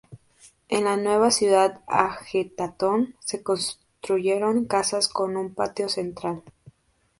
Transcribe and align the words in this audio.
En 0.69 0.85
la 0.85 0.97
nueva 0.97 1.29
ciudad 1.29 1.75
de 1.75 1.79
Ajetatón 1.87 3.13
se 3.19 3.43
construyeron 3.43 4.65
casas 4.65 5.07
con 5.07 5.37
un 5.37 5.53
patio 5.53 5.89
central. 5.89 6.41